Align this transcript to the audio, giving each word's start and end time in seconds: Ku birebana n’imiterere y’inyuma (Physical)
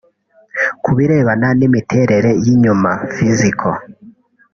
Ku 0.83 0.91
birebana 0.97 1.47
n’imiterere 1.59 2.31
y’inyuma 2.43 2.91
(Physical) 3.15 3.75